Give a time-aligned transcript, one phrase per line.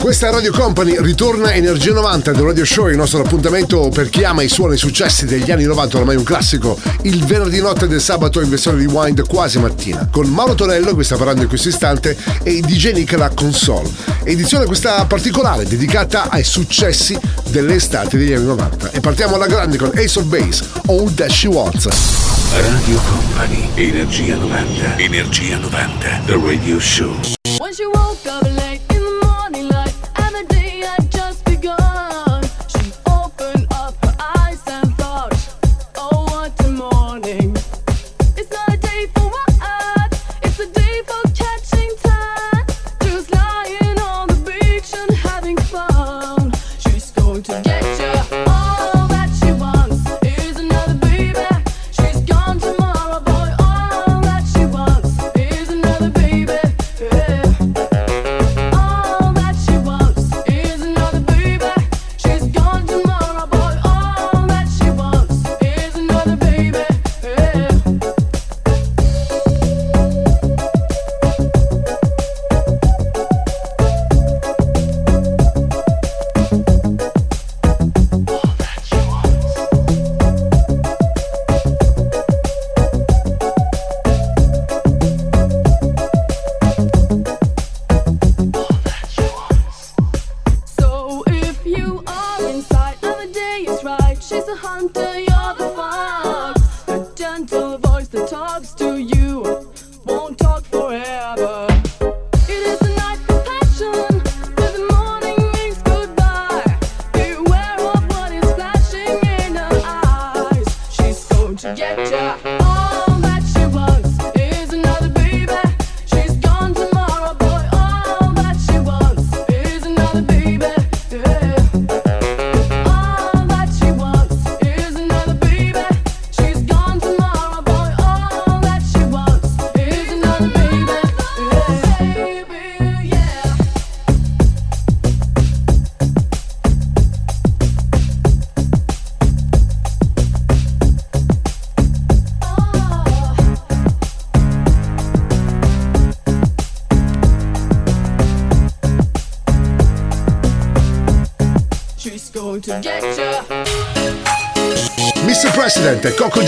[0.00, 4.24] Questa è Radio Company, ritorna Energia 90 del Radio Show, il nostro appuntamento per chi
[4.24, 7.86] ama i suoni e i successi degli anni 90, ormai un classico, il venerdì notte
[7.86, 11.68] del sabato in versione rewind quasi mattina, con Mauro Torello che sta parlando in questo
[11.68, 13.90] istante e DJ Nick la console.
[14.24, 17.16] Edizione questa particolare dedicata ai successi
[17.50, 18.92] delle estati degli anni 90.
[18.92, 21.88] E partiamo alla grande con Ace of Base, All That She Wants.
[22.52, 24.96] Radio Company, Energia 90.
[24.96, 26.22] Energia 90.
[26.24, 27.14] The Radio Show.
[27.58, 28.89] When she woke up late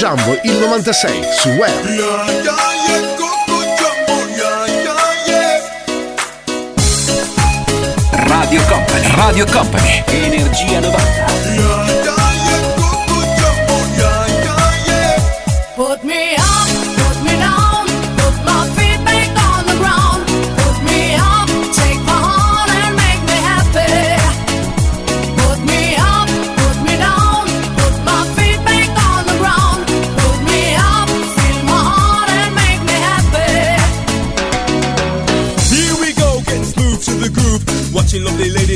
[0.02, 1.70] Jumbo, il 96, su Web.
[8.10, 11.71] Radio Company, Radio Company, Energia 90.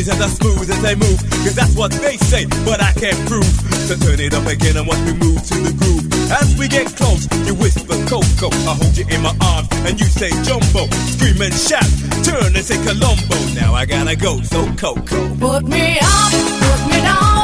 [0.07, 1.19] Lovely ladies as smooth as they move.
[1.45, 3.45] Cause that's what they say, but I can't prove.
[3.87, 6.07] So turn it up again and once we move to the groove.
[6.31, 8.49] As we get close, you whisper Coco.
[8.67, 10.87] I hold you in my arms and you say Jumbo.
[11.11, 11.87] Scream and shout,
[12.25, 13.39] turn and say Colombo.
[13.55, 15.29] Now I gotta go, so Coco.
[15.37, 17.36] Put me up, put me down,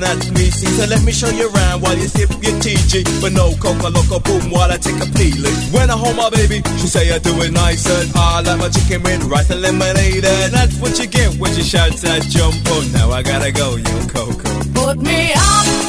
[0.00, 0.50] you, that's me.
[0.50, 3.04] See, so let me show you around while you sip your TG.
[3.20, 5.54] But no coca loco boom while I take a peeling.
[5.72, 8.68] When I hold my baby, she say I do it nice and I like my
[8.68, 10.24] chicken with rice and lemonade.
[10.24, 12.92] And that's what you get when she shouts that jump on.
[12.92, 14.50] Now I gotta go, yo Coco.
[14.74, 15.79] Put me up,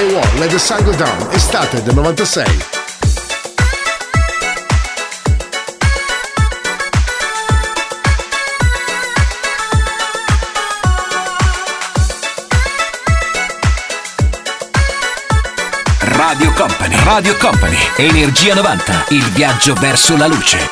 [0.00, 2.48] I Walk Let the Sun Go Down, estate del 96.
[15.98, 20.70] Radio Company, Radio Company, Energia 90, il viaggio verso la luce.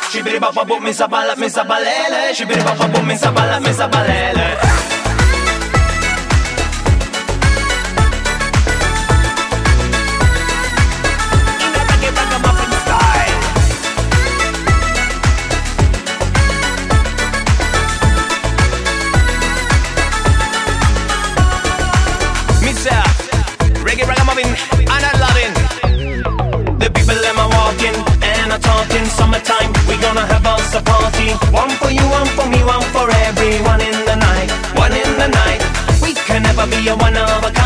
[36.89, 37.58] you wanna overcome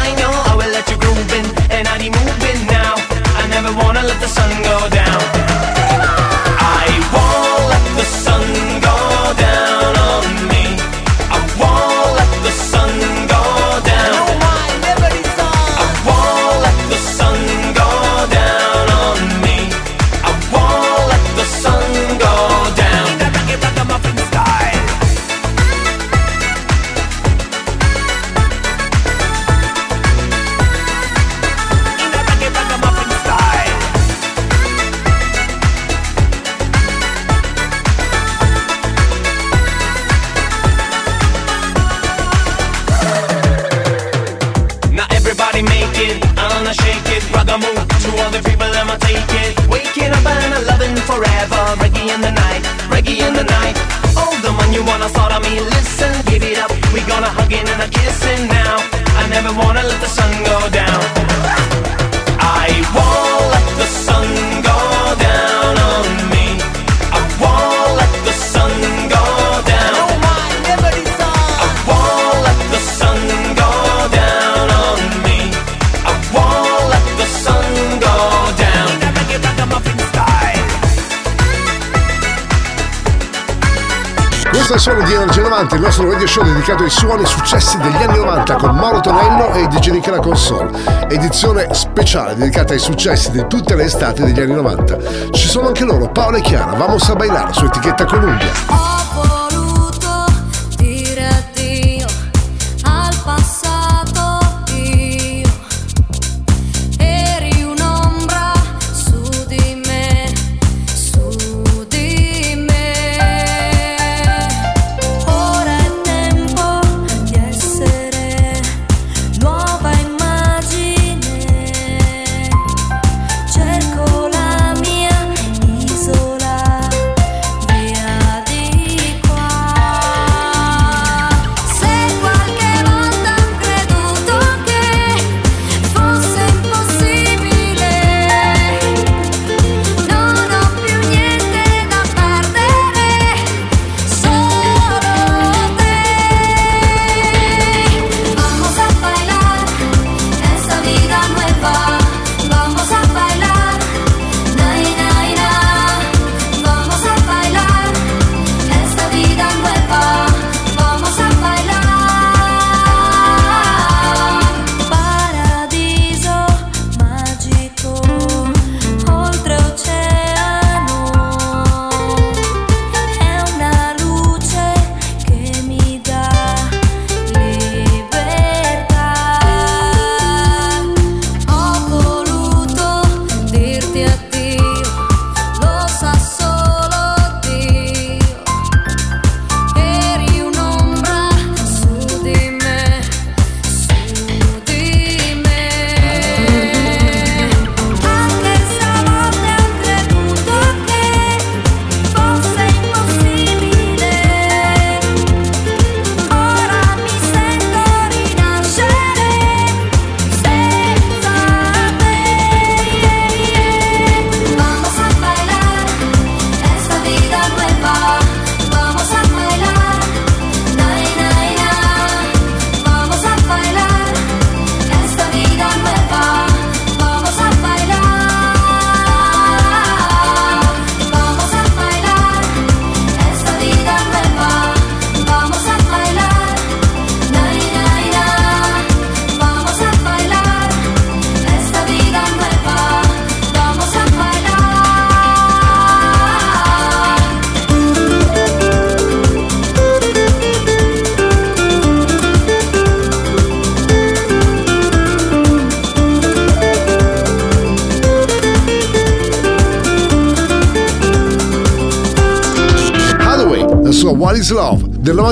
[86.73, 90.71] ricercato i suoni successi degli anni 90 con Mauro Tonello e DJ Nick la Console,
[91.09, 95.31] edizione speciale dedicata ai successi di tutte le estate degli anni 90.
[95.31, 98.92] Ci sono anche loro, Paolo e Chiara, Vamos a bailar su etichetta Columbia.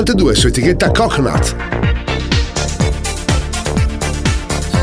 [0.01, 1.55] 92 su etichetta Coconut.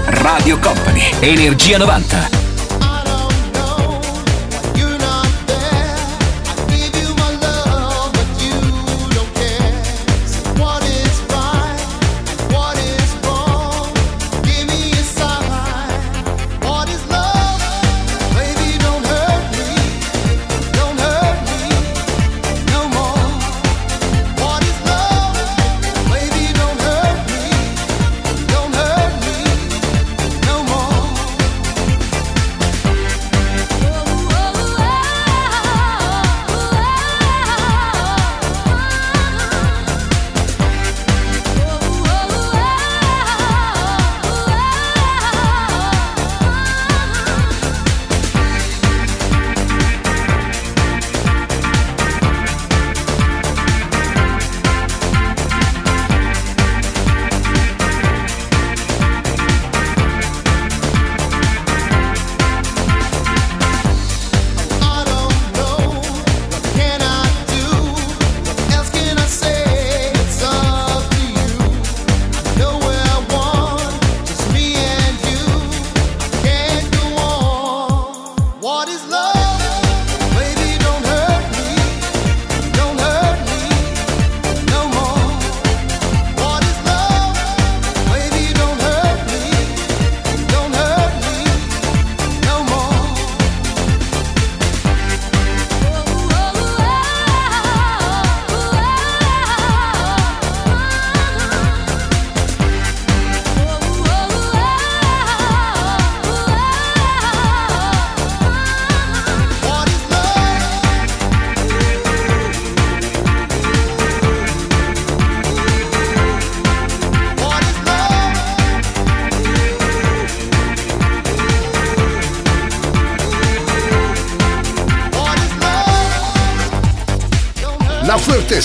[0.06, 2.37] Radio Company, Energia 90.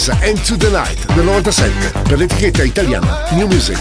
[0.03, 3.79] Stessa Into the Night del 97 per l'etichetta italiana New Music.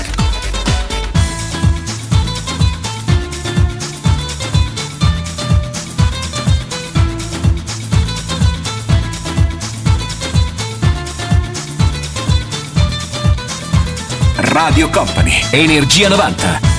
[14.37, 16.72] Radio Company, Energia 90.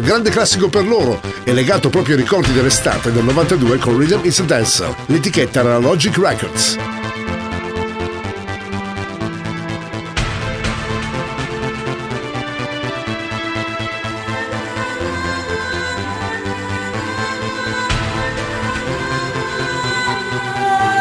[0.00, 4.38] Grande classico per loro e legato proprio ai ricordi dell'estate del 92 con Rhythm is
[4.38, 4.94] a Dancer.
[5.06, 6.76] L'etichetta era Logic Records.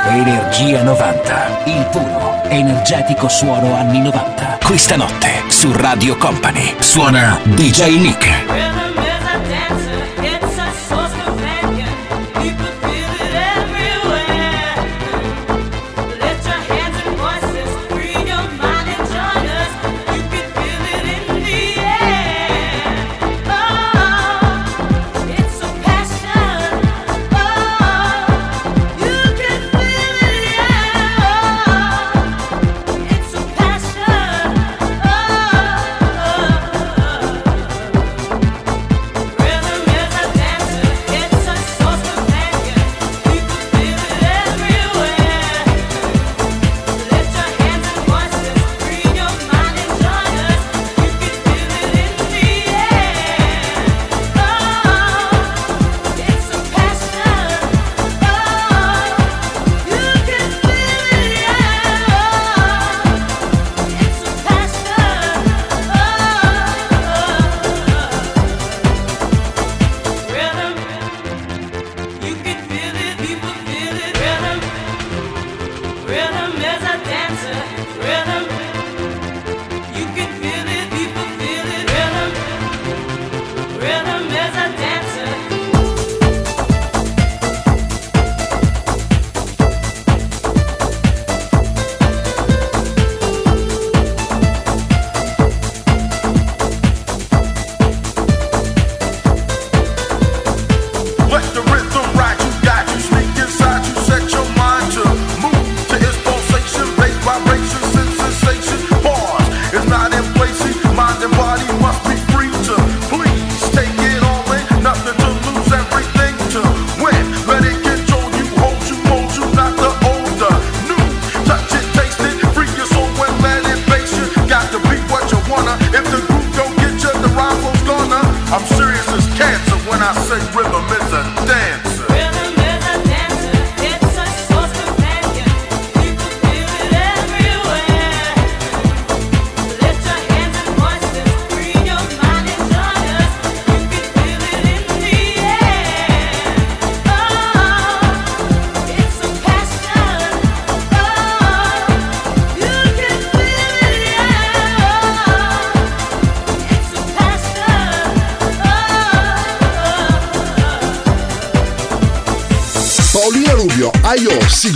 [0.10, 4.60] Energia 90, il puro, energetico suono anni 90.
[4.64, 8.47] Questa notte su Radio Company suona DJ Nick.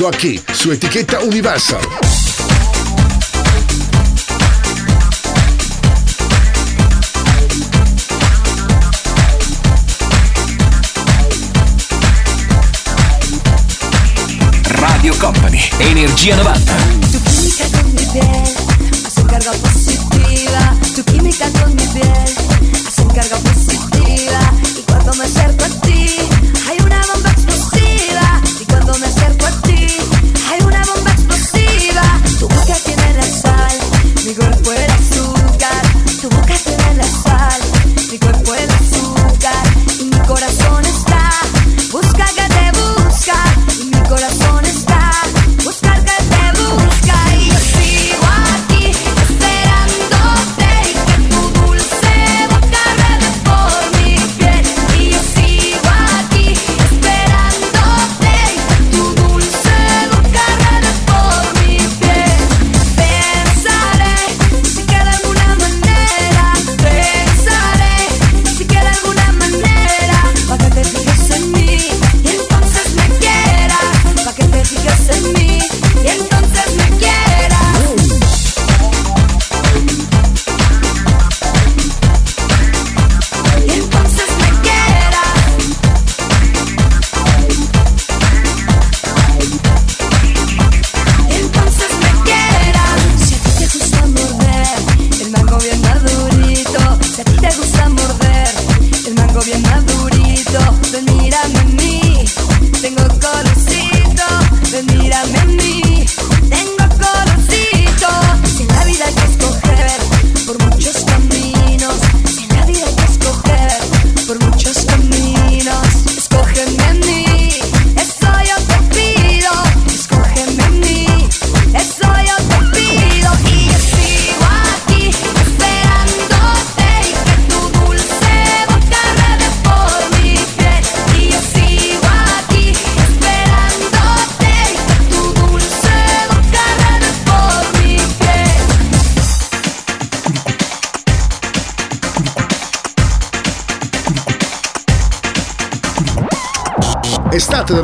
[0.01, 1.79] Diego Acchi su etichetta Universal.
[14.63, 16.73] Radio Company, Energia 90.
[17.11, 18.55] Tu química con mi piel,
[19.07, 20.75] su carga positiva.
[20.95, 22.35] Tu química con mi piel,
[22.91, 23.50] su carga positiva.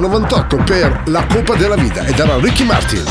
[0.07, 3.03] 98 per La Coppa della Vida e era Ricky Martin.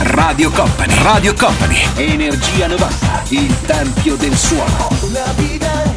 [0.00, 5.91] Radio Company, Radio Company, Energia 90, il tempio del suono.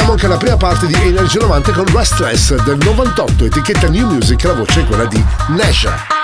[0.00, 4.42] abbiamo anche la prima parte di Energy 90 con Restless del 98, etichetta New Music,
[4.44, 6.19] la voce è quella di Nasha.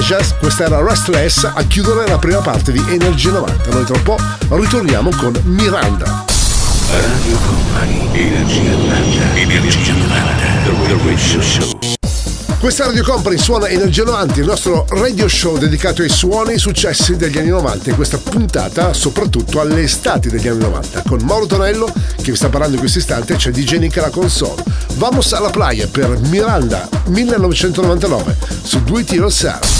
[0.00, 3.70] Pleasures, questa era Restless a chiudere la prima parte di Energy 90.
[3.70, 4.16] Noi tra un po'
[4.48, 6.24] ritorniamo con Miranda.
[6.90, 10.34] Radio Company, Energia 90, Energia 90,
[10.64, 11.78] The Radio Show.
[12.58, 16.58] Questa Radio Company suona Energia 90, il nostro radio show dedicato ai suoni e ai
[16.58, 21.46] successi degli anni 90 in questa puntata soprattutto alle estati degli anni 90 con Mauro
[21.46, 24.62] Tonello che vi sta parlando in questo istante c'è DJ Nick alla console
[24.96, 29.79] Vamos alla playa per Miranda 1999 su 2 Tiro Sara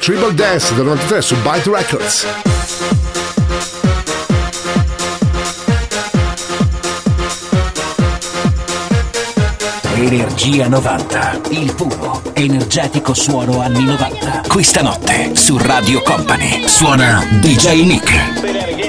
[0.00, 2.26] Triple Dance del 93 su Byte Records.
[9.94, 14.44] Energia 90, il puro, energetico suono anni 90.
[14.48, 18.79] Questa notte su Radio Company suona DJ Nick.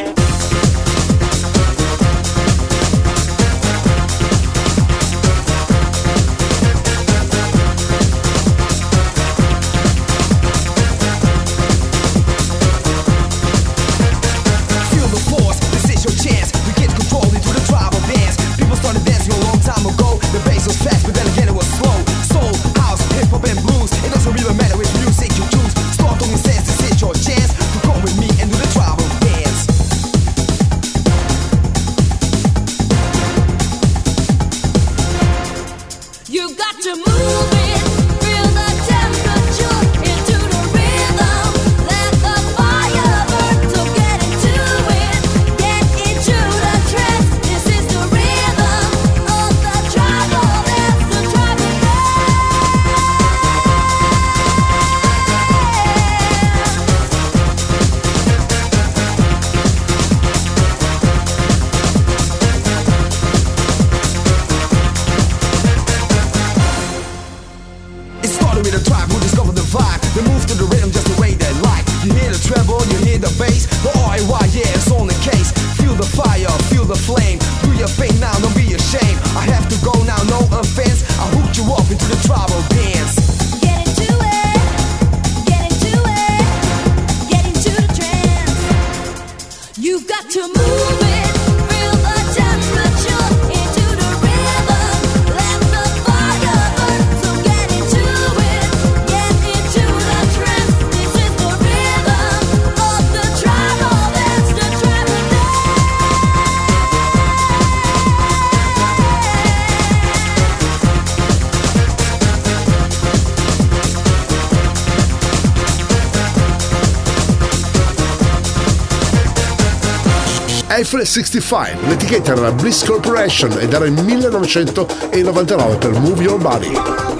[121.01, 127.10] Cool l'etichetta era la Bliss Corporation ed era il 1999 per Move Your Body.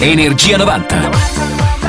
[0.00, 1.83] Energia 90.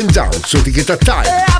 [0.00, 1.59] and Down su etichetta Time.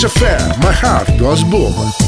[0.00, 2.07] it's a fair, my heart goes boom.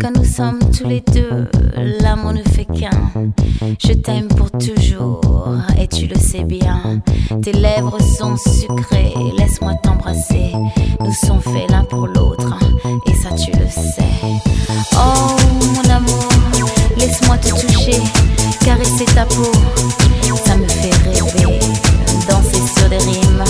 [0.00, 1.48] Quand nous sommes tous les deux,
[2.00, 3.10] l'amour ne fait qu'un.
[3.78, 5.20] Je t'aime pour toujours
[5.78, 7.00] et tu le sais bien.
[7.42, 10.52] Tes lèvres sont sucrées, laisse-moi t'embrasser.
[11.00, 12.58] Nous sommes faits l'un pour l'autre
[13.06, 14.02] et ça tu le sais.
[14.94, 15.36] Oh
[15.74, 16.28] mon amour,
[16.96, 18.00] laisse-moi te toucher,
[18.64, 19.52] caresser ta peau.
[20.44, 21.58] Ça me fait rêver,
[22.28, 23.44] danser sur des rimes.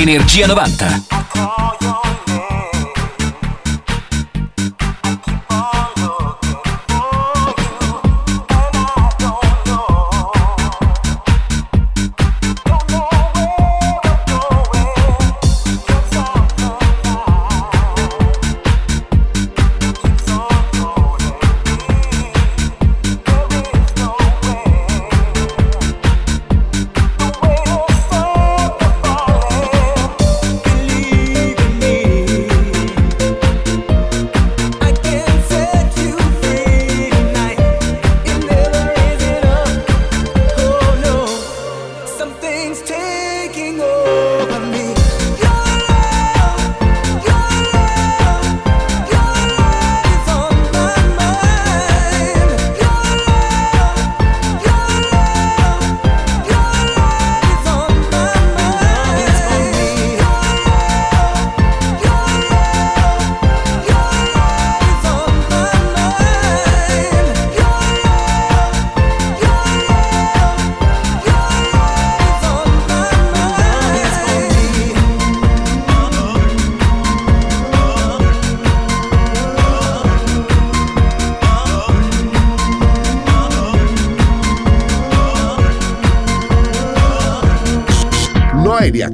[0.00, 1.19] Energia 90.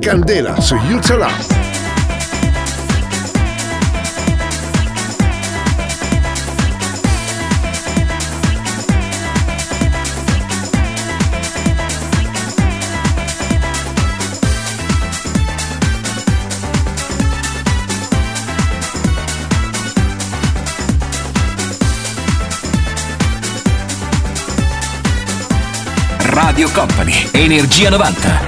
[0.07, 1.27] Candela su YouTube.
[26.21, 28.46] Radio Company, Energia 90.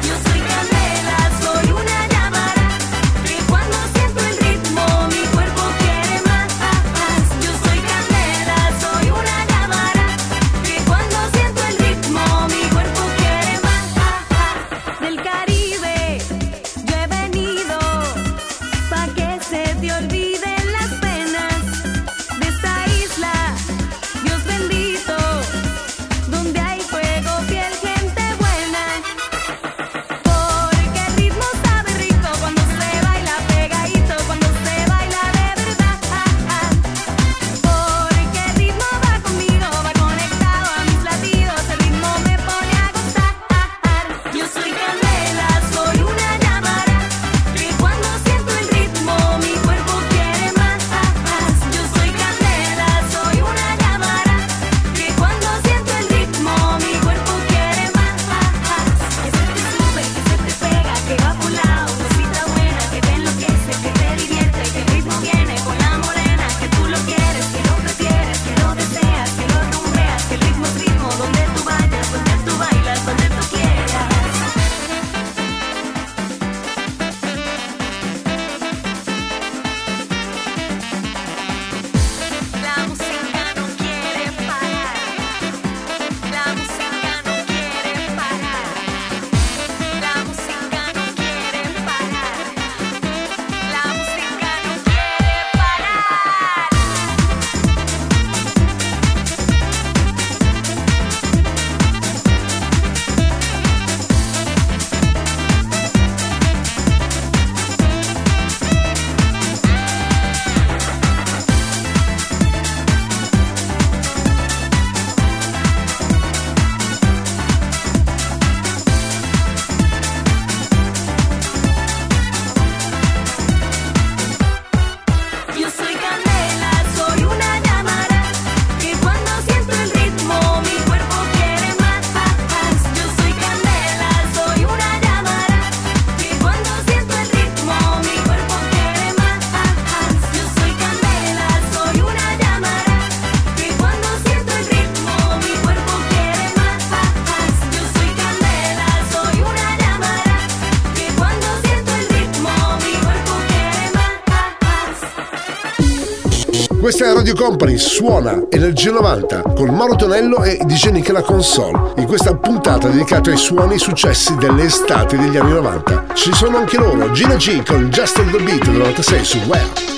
[156.89, 161.93] Questa è Radio Company, suona Energia 90 con Mauro Tonello e DJ Nick la console.
[161.99, 166.78] In questa puntata dedicata ai suoni e successi dell'estate degli anni 90 ci sono anche
[166.78, 169.97] loro, Gina G con Just the Beat del 96 su Where.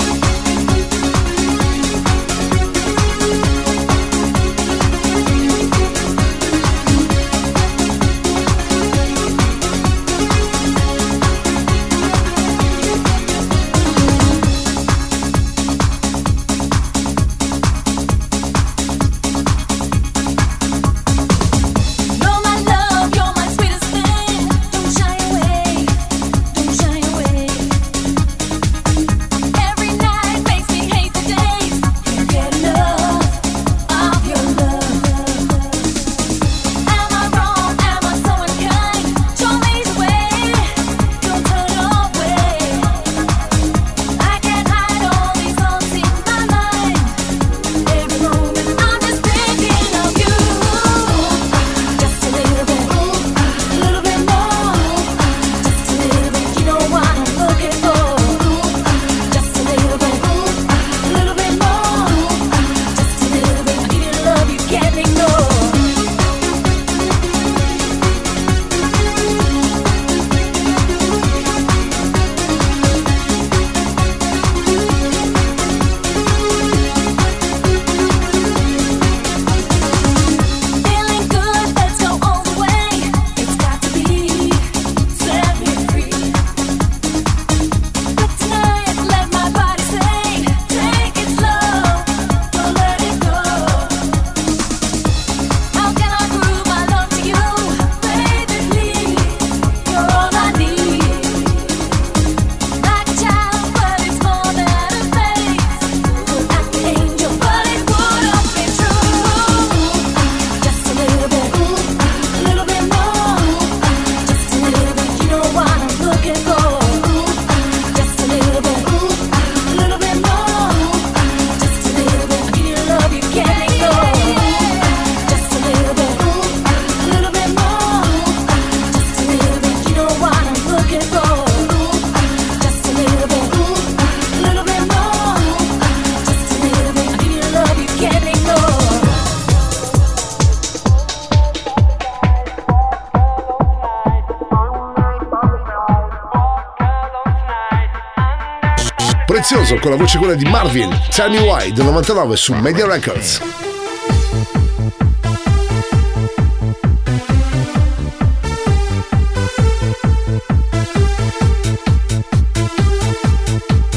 [149.81, 153.41] con la voce quella di Marvin, Tell Me Why del 99 su Media Records.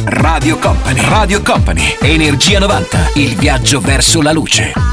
[0.07, 4.84] Radio Company, Radio Company, Energia 90, il viaggio verso la luce.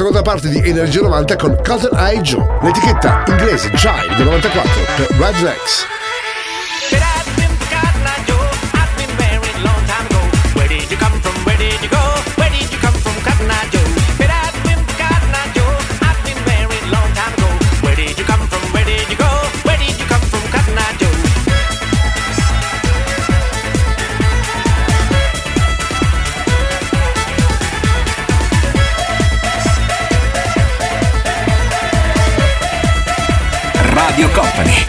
[0.00, 5.06] seconda parte di Energia 90 con Cotton Eye Joe, l'etichetta inglese Jive del 94 per
[5.18, 5.99] Red Rednecks.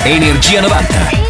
[0.05, 1.20] Energia 90.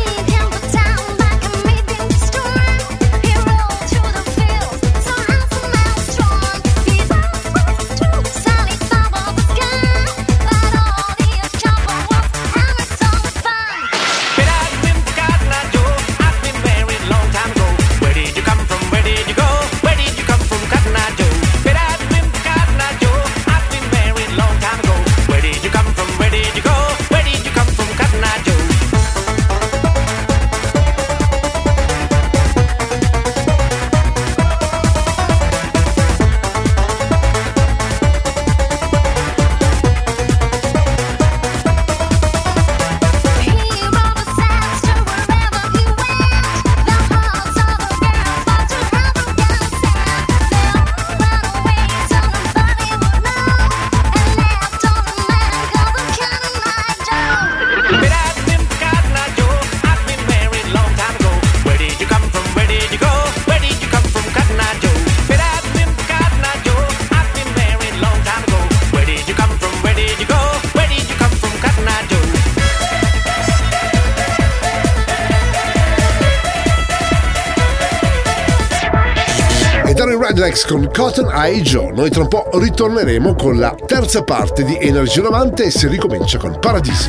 [80.51, 81.93] Rex con Cotton Eye Joe.
[81.93, 86.37] Noi tra un po' ritorneremo con la terza parte di Energia 90 e si ricomincia
[86.37, 87.07] con Paradisi.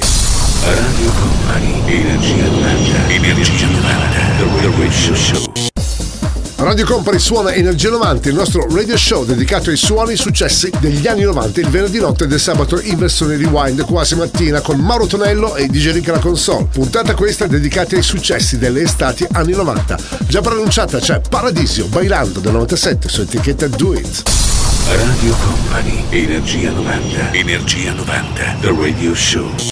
[0.64, 5.72] Radio Company, Energia 90, Energia 90, The Radio Show.
[6.63, 11.23] Radio Company suona Energia 90, il nostro radio show dedicato ai suoni successi degli anni
[11.23, 15.57] 90, il venerdì notte e del sabato in versione rewind quasi mattina con Mauro Tonello
[15.57, 16.69] e DJ Rick alla console.
[16.71, 19.99] Puntata questa dedicata ai successi delle estati anni 90.
[20.29, 24.23] Già pronunciata c'è cioè Paradiso Bailando del 97 su etichetta Do It.
[24.87, 29.72] Radio Company, Energia 90, Energia 90, The Radio Show.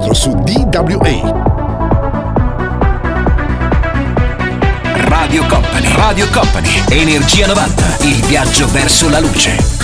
[0.00, 1.32] nostro su DWA.
[4.94, 9.79] Radio Company, Radio Company, Energia 90, il viaggio verso la luce.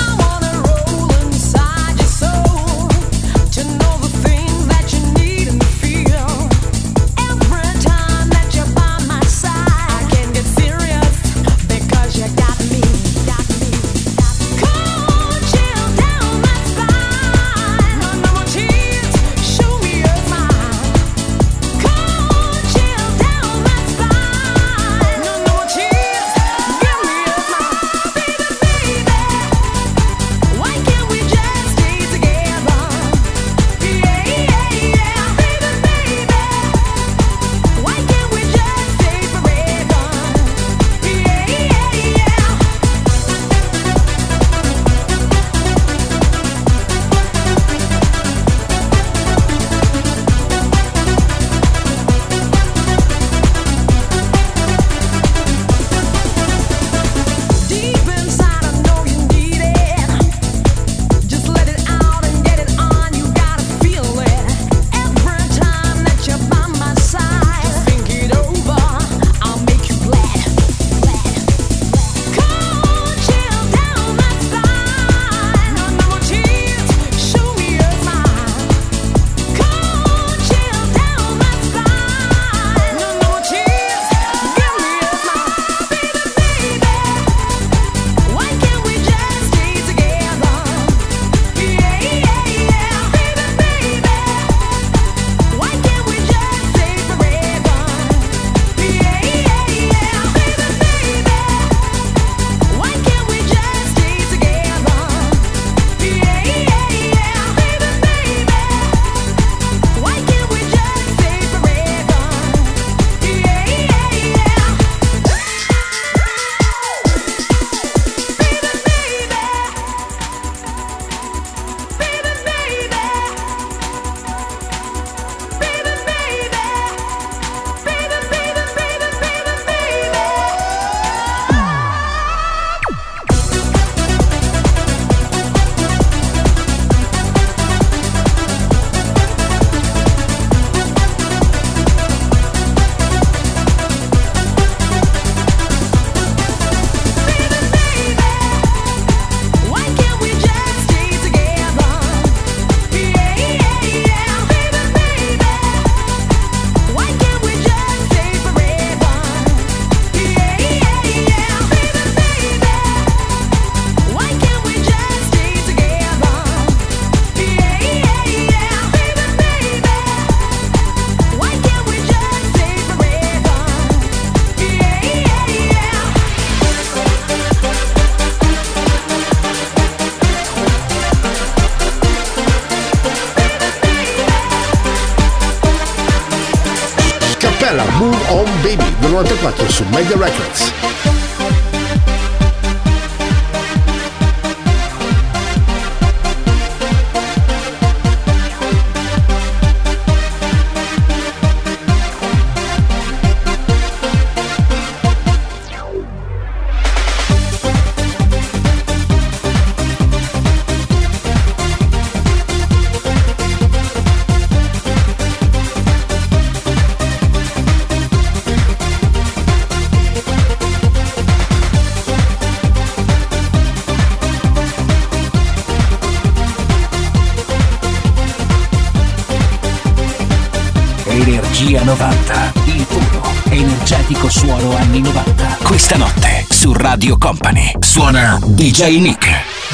[237.27, 237.75] Company.
[237.83, 239.19] Suona DJ Nick.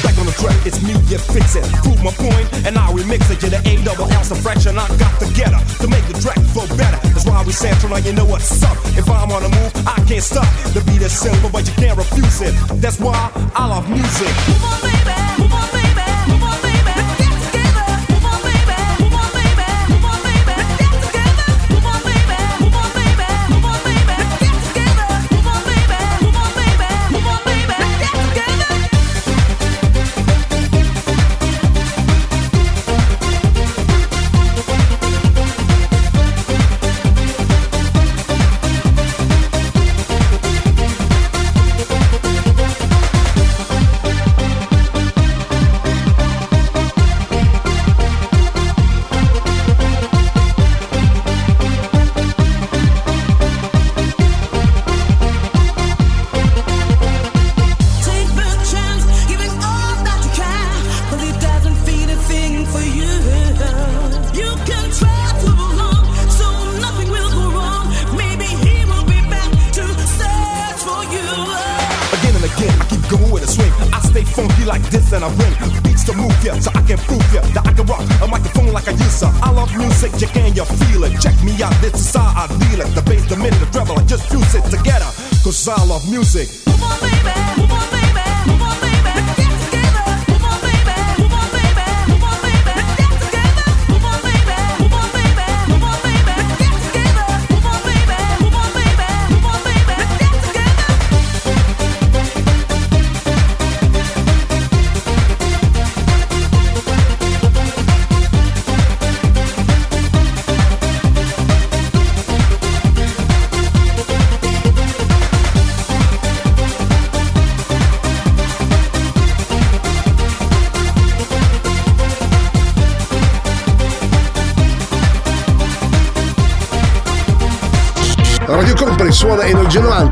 [0.01, 1.61] Back on the track, it's me you fix it.
[1.85, 3.43] Prove my point, and I remix it.
[3.43, 4.75] You're the A double L fraction.
[4.75, 5.27] I got to
[5.77, 6.41] to make the track
[6.75, 6.97] better.
[7.13, 7.53] That's why we
[7.99, 8.75] you know what's up.
[8.97, 10.49] If I'm on move, I can't stop.
[10.73, 12.55] The beat is silver, but you can't refuse it.
[12.81, 14.33] That's why I love music.
[14.49, 15.22] Come on, baby.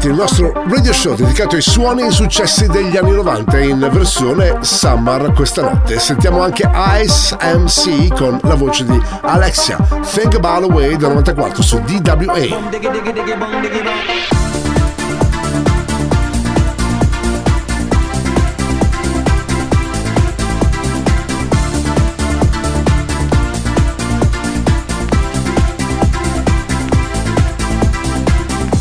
[0.02, 3.90] 2020 il nostro radio show dedicato ai suoni e ai successi degli anni 90 in
[3.92, 6.00] versione summer questa notte.
[6.00, 6.70] Sentiamo anche
[7.02, 9.78] Ice MC con la voce di Alexia,
[10.12, 14.41] Think About Away da 94 su DWA.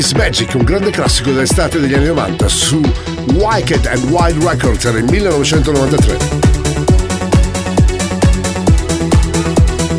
[0.00, 2.80] Is Magic, un grande classico dell'estate degli anni 90 su
[3.34, 6.16] Wicked and Wild Records nel 1993.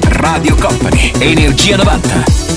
[0.10, 2.51] Radio Company, Energia 90.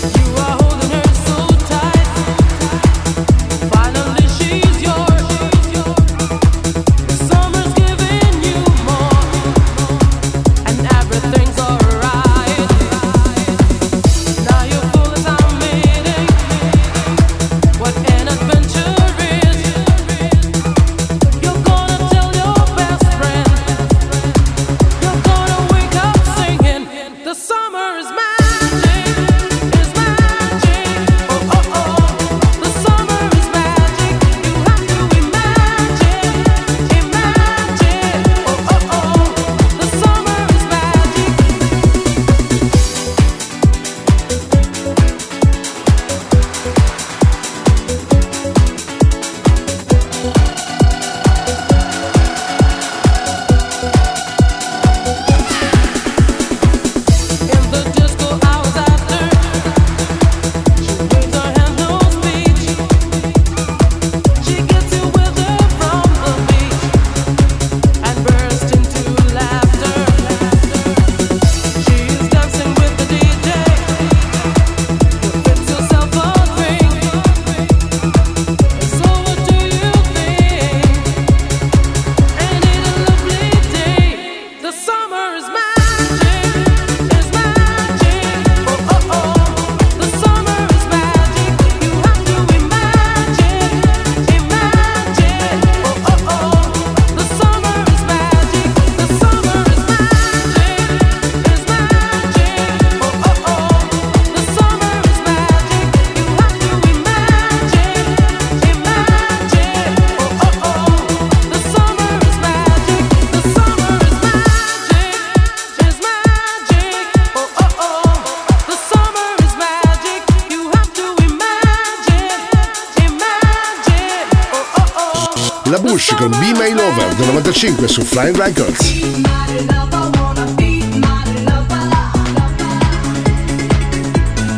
[125.74, 128.92] Killa Bush con Be My Lover del 95 su Flying Records.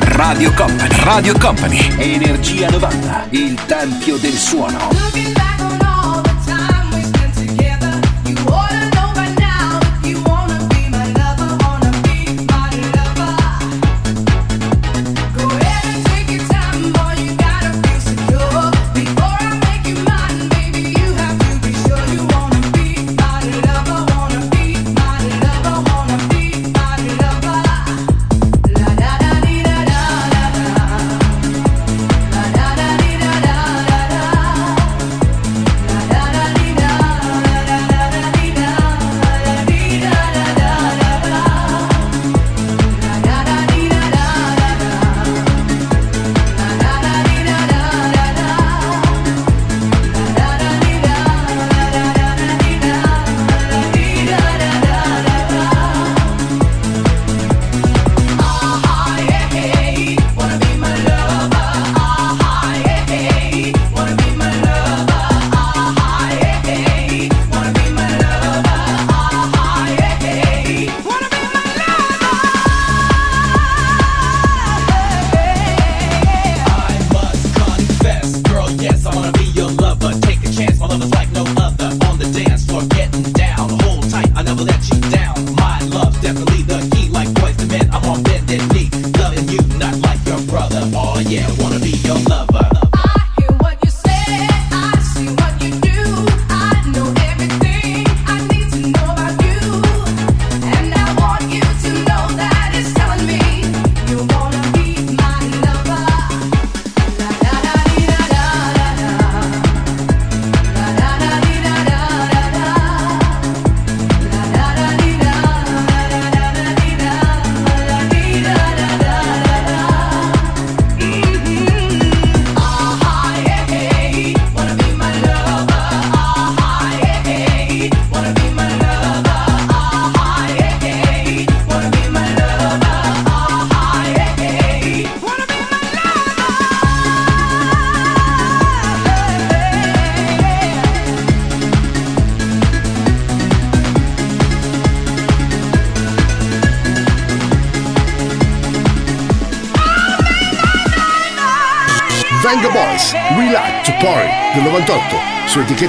[0.00, 5.45] Radio Company, Radio Company, Energia 90, il tempio del suono.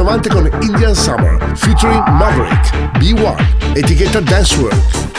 [0.00, 3.36] 90 con Indian Summer featuring Maverick, B1,
[3.74, 5.09] etichetta Dance World.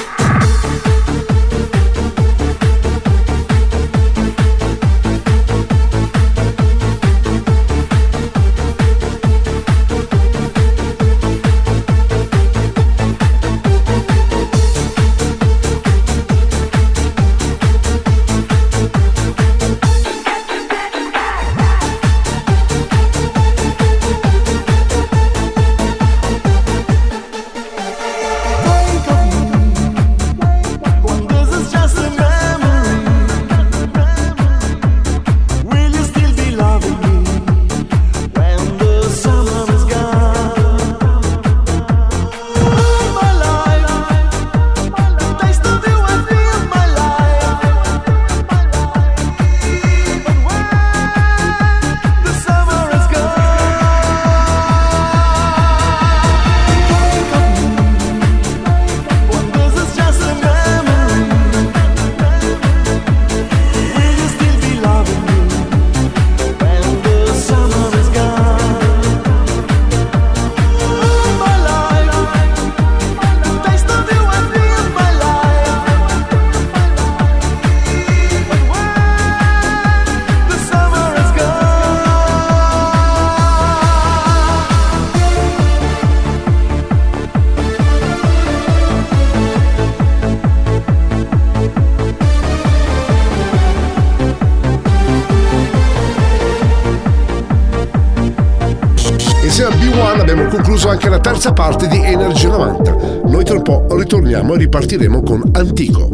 [101.22, 102.96] Terza parte di Energia 90.
[103.26, 106.10] Noi tra un po' ritorniamo e ripartiremo con Antico.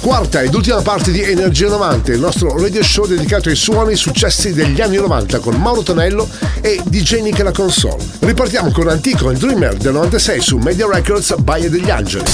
[0.00, 3.96] Quarta ed ultima parte di Energia 90, il nostro radio show dedicato ai suoni e
[3.96, 6.26] successi degli anni 90 con Mauro Tonello
[6.62, 8.02] e DJ Nick la console.
[8.20, 12.24] Ripartiamo con Antico e Dreamer del 96 su Media Records Baia degli Angeli.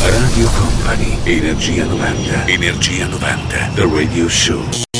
[0.00, 4.93] Radio Company, Energia 90, Energia 90, The Radio Show.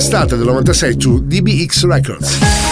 [0.00, 2.69] Fable, era l'estate del 96 su DBX Records.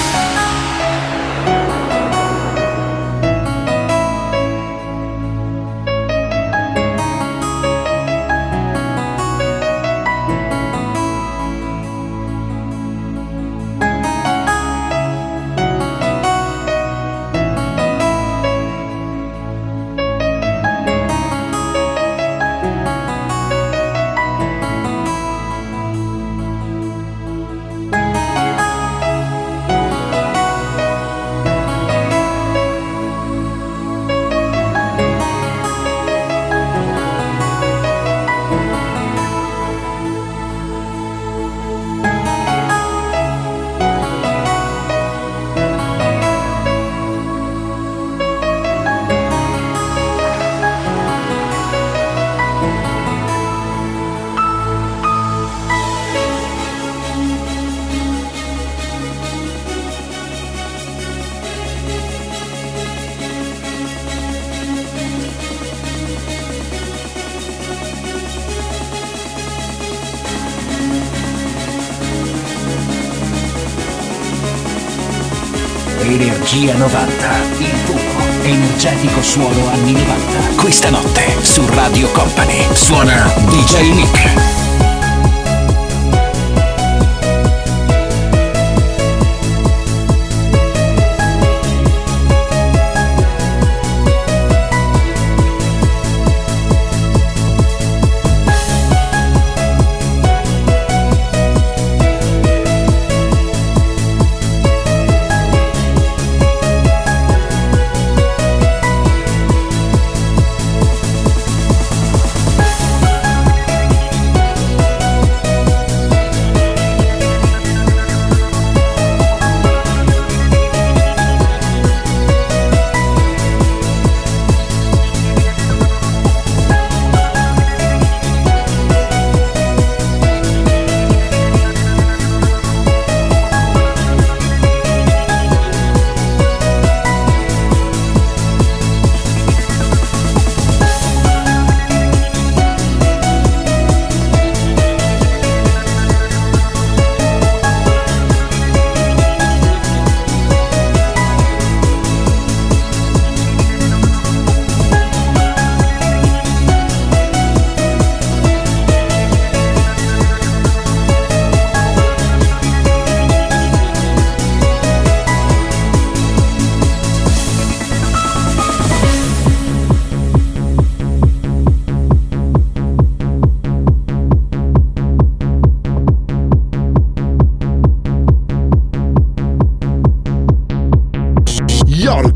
[76.90, 80.54] 90, il puro, energetico suono anni 90.
[80.56, 84.67] Questa notte su Radio Company suona DJ Nick.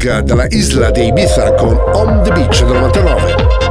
[0.02, 3.61] Dalla isla di Ibiza con On the Beach del 99.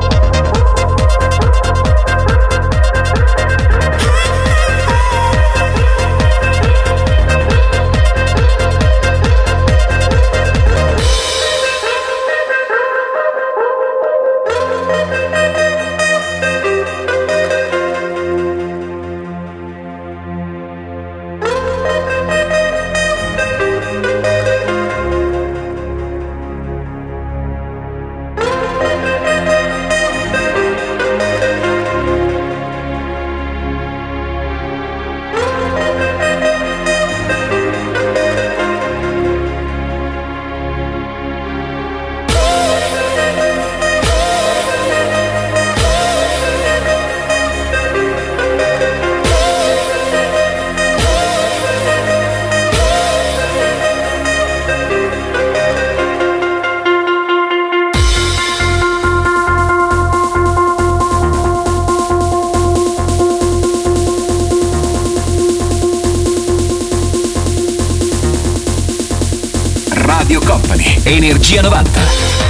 [71.11, 72.40] Energia 90.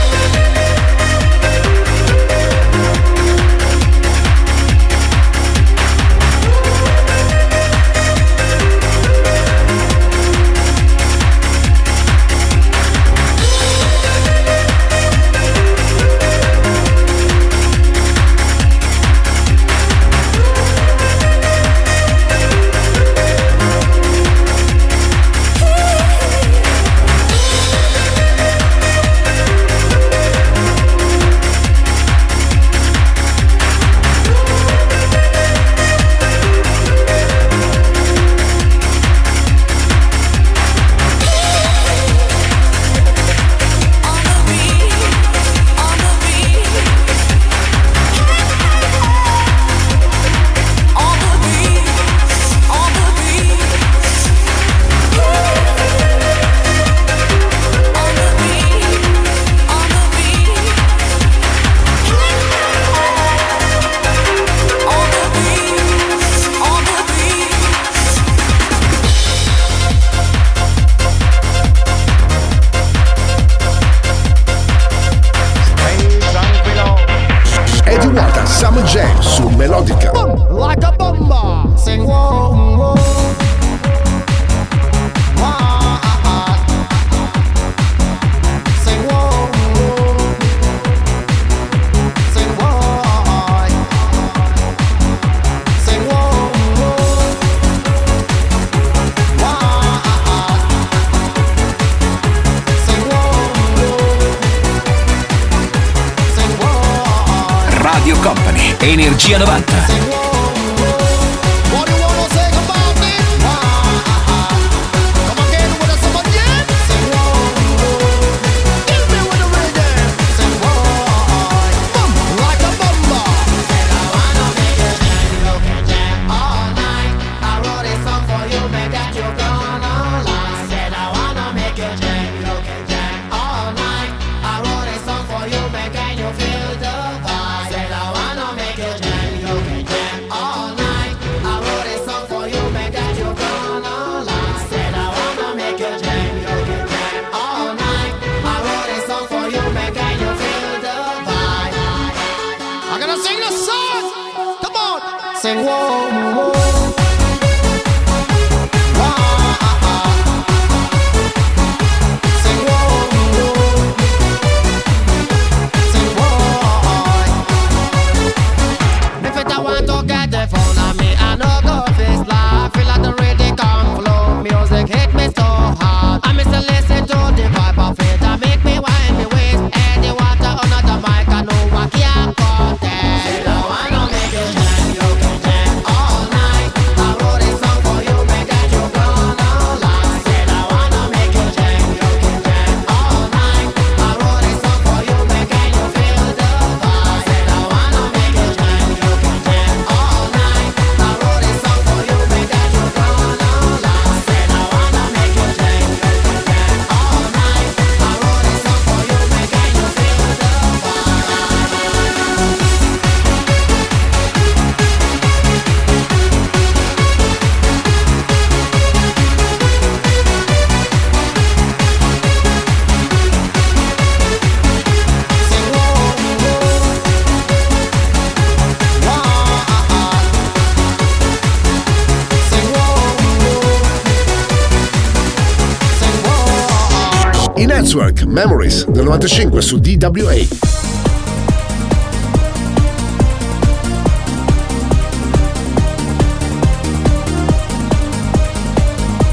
[237.93, 240.35] Network Memories del 95 su DWA.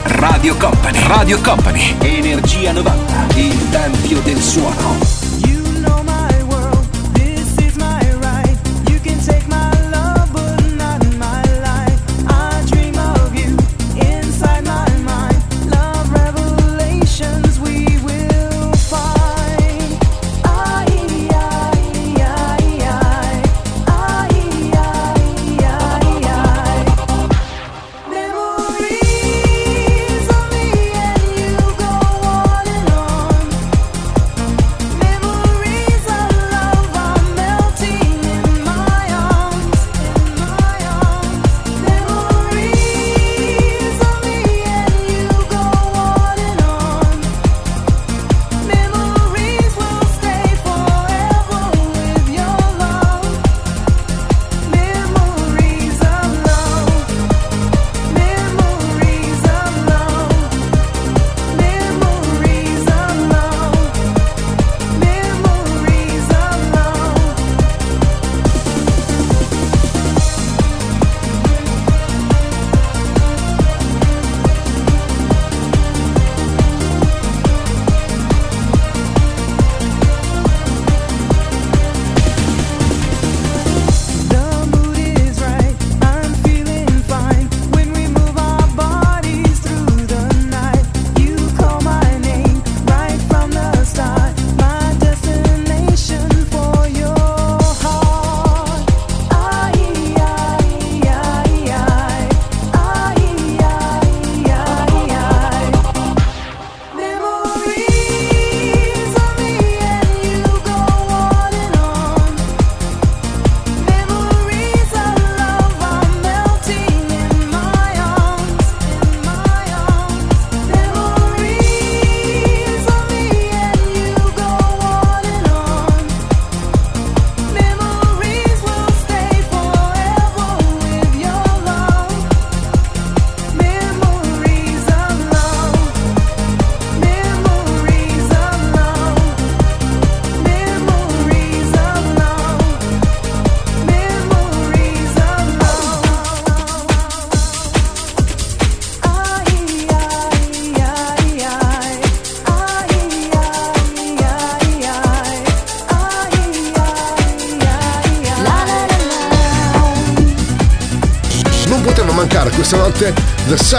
[0.07, 5.08] Radio Company, Radio Company, Energia 90, il tempio del suono.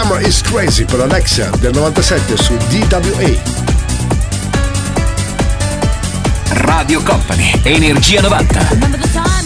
[0.02, 3.42] Summer is Crazy per Alexa del 97 su DWA.
[6.52, 9.39] Radio Company, Energia 90.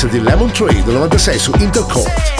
[0.00, 0.50] remix di Lemon
[0.82, 2.39] del 96 su Intercourt.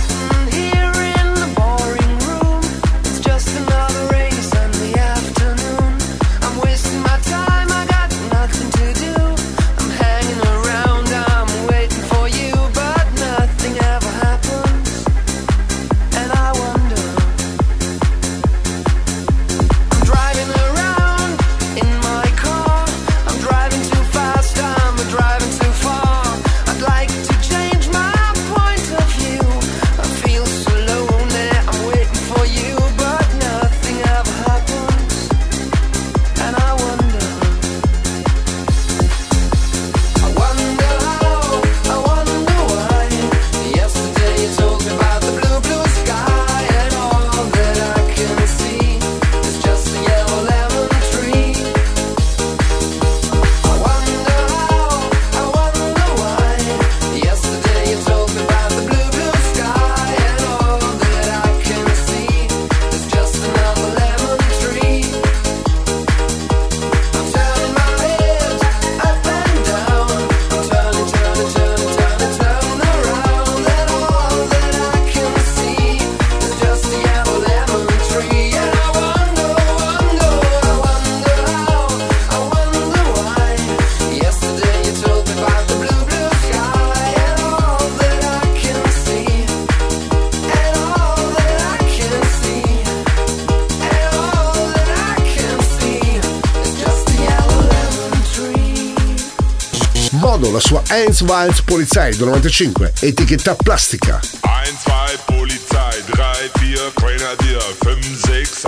[100.93, 104.19] 1, 2, Polizei del 95, etichetta plastica.
[104.43, 108.60] 1, 2, Polizei, 3, 4, Grenadier, 5, 6,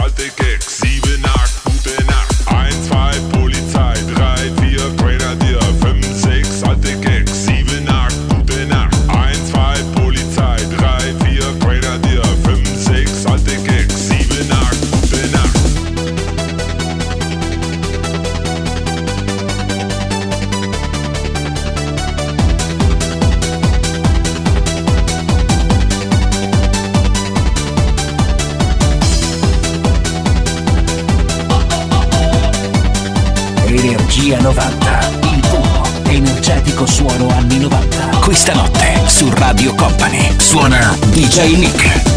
[41.33, 42.12] DJ Nick.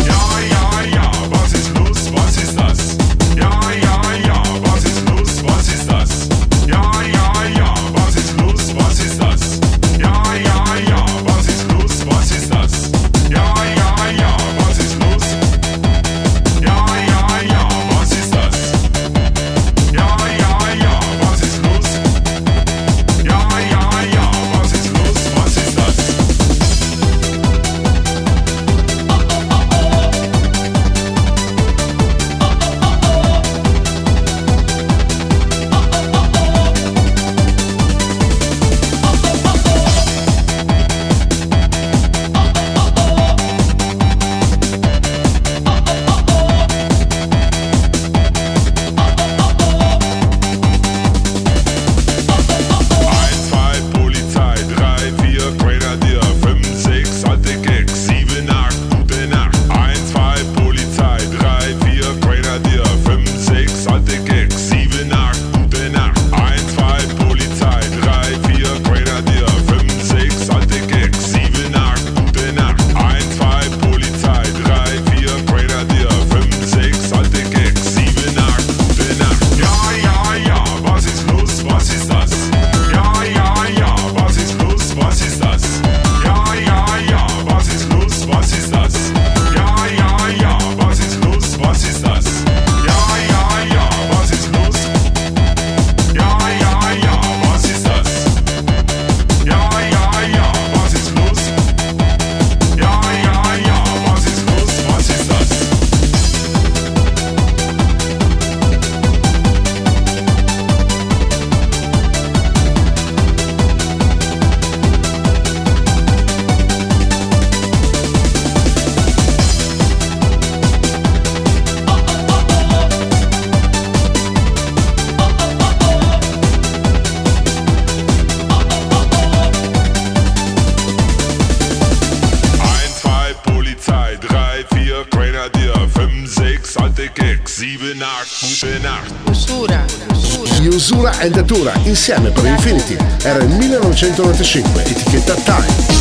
[141.97, 142.95] Insieme per Infinity.
[143.23, 145.95] Era il 1995, etichetta Time.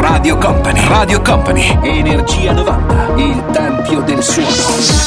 [0.00, 5.05] Radio Company, Radio Company, Energia 90, il tempio del suono.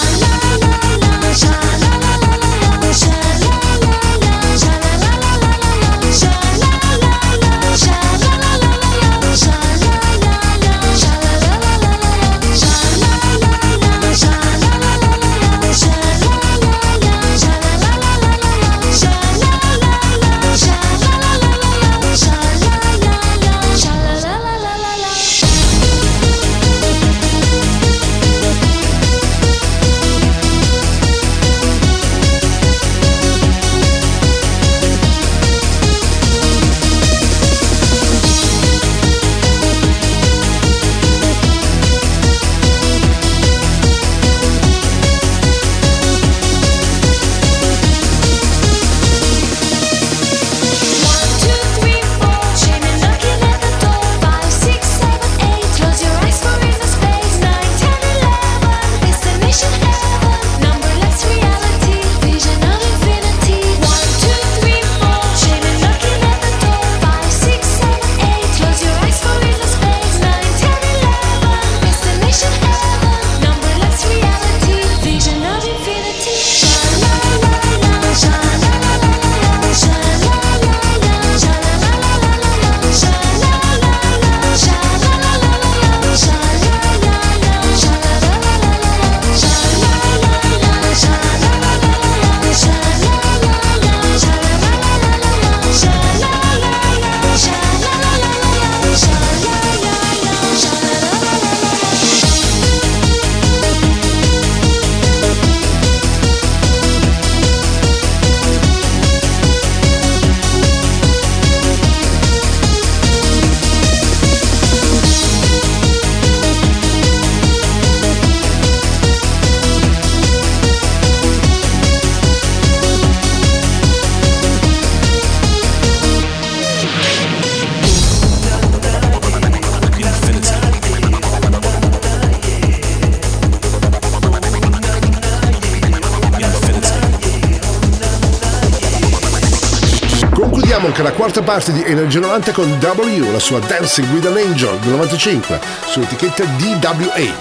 [141.49, 146.43] Parte di Energia 90 con W, la sua Dancing with an Angel del 95, sull'etichetta
[146.43, 147.33] DWA.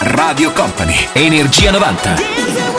[0.00, 2.73] Radio Company, Energia 90.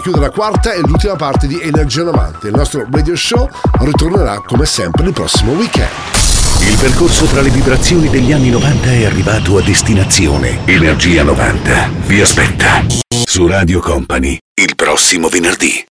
[0.00, 2.48] A chiudere la quarta e l'ultima parte di Energia 90.
[2.48, 3.48] Il nostro radio show
[3.80, 5.90] ritornerà come sempre il prossimo weekend.
[6.60, 10.60] Il percorso tra le vibrazioni degli anni 90 è arrivato a destinazione.
[10.64, 12.84] Energia 90 vi aspetta
[13.24, 15.84] su Radio Company il prossimo venerdì.